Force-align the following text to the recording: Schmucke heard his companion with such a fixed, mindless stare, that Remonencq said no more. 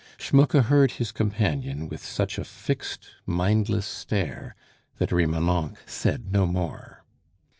Schmucke 0.17 0.63
heard 0.63 0.93
his 0.93 1.11
companion 1.11 1.87
with 1.87 2.03
such 2.03 2.39
a 2.39 2.43
fixed, 2.43 3.09
mindless 3.27 3.85
stare, 3.85 4.55
that 4.97 5.11
Remonencq 5.11 5.77
said 5.85 6.31
no 6.33 6.47
more. 6.47 7.03